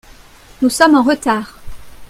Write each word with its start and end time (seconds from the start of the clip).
Nous 0.63 0.71
sommes 0.71 0.95
en 0.95 1.03
retard. 1.03 1.59